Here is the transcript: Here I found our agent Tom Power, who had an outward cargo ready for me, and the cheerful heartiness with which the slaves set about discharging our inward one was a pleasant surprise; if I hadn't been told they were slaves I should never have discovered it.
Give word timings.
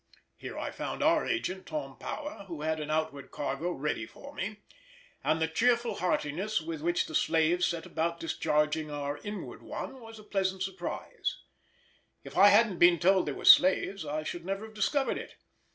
Here 0.35 0.57
I 0.57 0.71
found 0.71 1.03
our 1.03 1.27
agent 1.27 1.67
Tom 1.67 1.95
Power, 1.99 2.45
who 2.47 2.61
had 2.63 2.79
an 2.79 2.89
outward 2.89 3.29
cargo 3.29 3.69
ready 3.71 4.07
for 4.07 4.33
me, 4.33 4.61
and 5.23 5.39
the 5.39 5.47
cheerful 5.47 5.93
heartiness 5.97 6.59
with 6.59 6.81
which 6.81 7.05
the 7.05 7.13
slaves 7.13 7.67
set 7.67 7.85
about 7.85 8.19
discharging 8.19 8.89
our 8.89 9.19
inward 9.19 9.61
one 9.61 9.99
was 10.01 10.17
a 10.17 10.23
pleasant 10.23 10.63
surprise; 10.63 11.43
if 12.23 12.35
I 12.35 12.47
hadn't 12.47 12.79
been 12.79 12.97
told 12.97 13.27
they 13.27 13.31
were 13.31 13.45
slaves 13.45 14.03
I 14.03 14.23
should 14.23 14.43
never 14.43 14.65
have 14.65 14.73
discovered 14.73 15.19
it. 15.19 15.35